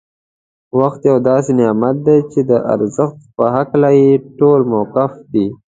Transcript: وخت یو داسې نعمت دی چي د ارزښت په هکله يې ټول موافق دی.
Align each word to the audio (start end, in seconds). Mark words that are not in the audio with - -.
وخت 0.79 1.01
یو 1.09 1.17
داسې 1.29 1.51
نعمت 1.59 1.95
دی 2.05 2.17
چي 2.31 2.39
د 2.49 2.51
ارزښت 2.73 3.17
په 3.35 3.45
هکله 3.55 3.89
يې 3.99 4.09
ټول 4.37 4.59
موافق 4.73 5.11
دی. 5.33 5.47